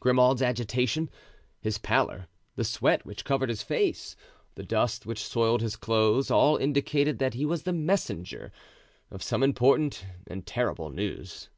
[0.00, 1.08] Grimaud's agitation,
[1.60, 2.26] his pallor,
[2.56, 4.16] the sweat which covered his face,
[4.56, 8.50] the dust which soiled his clothes, all indicated that he was the messenger
[9.12, 11.50] of some important and terrible news.